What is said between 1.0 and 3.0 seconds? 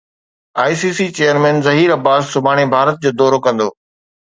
chairman Zaheer Abbas سڀاڻي ڀارت